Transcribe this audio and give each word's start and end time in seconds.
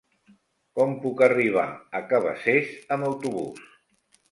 Com 0.79 0.95
puc 1.03 1.21
arribar 1.27 1.67
a 2.01 2.03
Cabacés 2.15 2.75
amb 2.99 3.09
autobús? 3.13 3.65